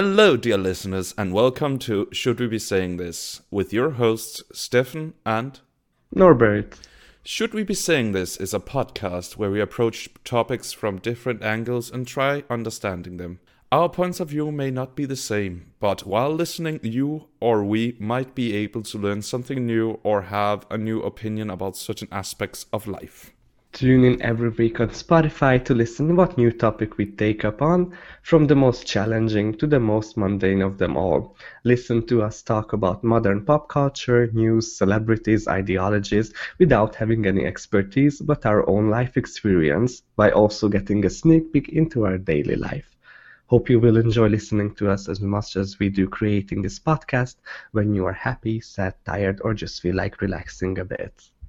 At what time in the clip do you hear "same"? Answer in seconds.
15.16-15.72